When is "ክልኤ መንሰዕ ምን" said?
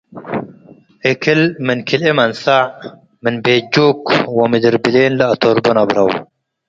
1.87-3.35